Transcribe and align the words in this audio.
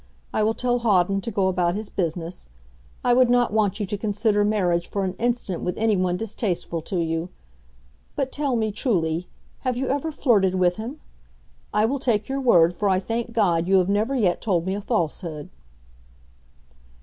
I 0.33 0.41
will 0.41 0.55
tell 0.55 0.79
Hawden 0.79 1.21
to 1.21 1.29
go 1.29 1.47
about 1.47 1.75
his 1.75 1.89
business. 1.89 2.49
I 3.03 3.13
would 3.13 3.29
not 3.29 3.53
want 3.53 3.79
you 3.79 3.85
to 3.85 3.97
consider 3.99 4.43
marriage 4.43 4.89
for 4.89 5.03
an 5.05 5.13
instant 5.19 5.61
with 5.61 5.77
anyone 5.77 6.17
distasteful 6.17 6.81
to 6.81 6.97
you. 6.97 7.29
But 8.15 8.31
tell 8.31 8.55
me 8.55 8.71
truly, 8.71 9.27
have 9.59 9.77
you 9.77 9.89
ever 9.89 10.11
flirted 10.11 10.55
with 10.55 10.77
him? 10.77 10.99
I 11.71 11.85
will 11.85 11.99
take 11.99 12.27
your 12.27 12.41
word, 12.41 12.73
for 12.75 12.89
I 12.89 12.99
thank 12.99 13.31
God 13.31 13.67
you 13.67 13.77
have 13.77 13.89
never 13.89 14.15
yet 14.15 14.41
told 14.41 14.65
me 14.65 14.73
a 14.73 14.81
falsehood!" 14.81 15.51